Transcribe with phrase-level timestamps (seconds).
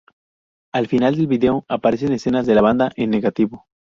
[0.73, 3.67] Al final del video aparecen escenas de la banda en negativo.